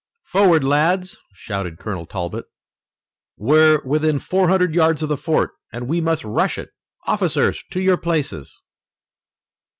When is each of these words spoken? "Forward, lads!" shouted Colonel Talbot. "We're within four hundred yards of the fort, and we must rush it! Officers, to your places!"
"Forward, 0.23 0.63
lads!" 0.63 1.15
shouted 1.31 1.77
Colonel 1.77 2.07
Talbot. 2.07 2.45
"We're 3.37 3.83
within 3.85 4.17
four 4.17 4.47
hundred 4.47 4.73
yards 4.73 5.03
of 5.03 5.09
the 5.09 5.15
fort, 5.15 5.51
and 5.71 5.87
we 5.87 6.01
must 6.01 6.23
rush 6.23 6.57
it! 6.57 6.71
Officers, 7.05 7.63
to 7.69 7.79
your 7.79 7.97
places!" 7.97 8.63